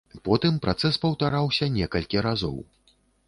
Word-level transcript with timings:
Потым 0.27 0.55
працэс 0.63 0.97
паўтараўся 1.03 1.69
некалькі 1.77 2.25
разоў. 2.29 2.57